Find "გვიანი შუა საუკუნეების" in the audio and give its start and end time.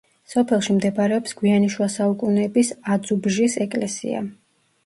1.41-2.73